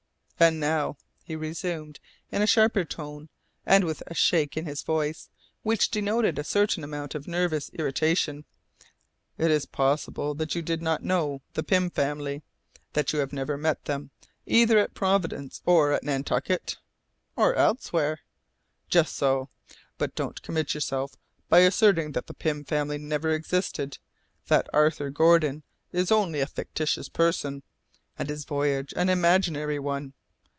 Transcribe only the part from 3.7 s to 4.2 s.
with a